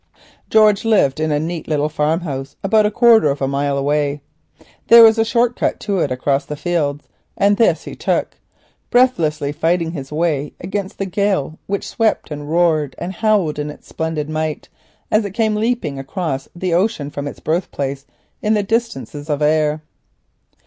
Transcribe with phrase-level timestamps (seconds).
[0.49, 4.19] George lived in a neat little farmhouse about a quarter of a mile away.
[4.87, 8.35] There was a short cut to it across the fields, and this he took,
[8.89, 14.69] breathlessly fighting his way against the gale, which roared and howled in its splendid might
[15.11, 18.07] as it swept across the ocean from its birthplace
[18.41, 19.83] in the distances of air.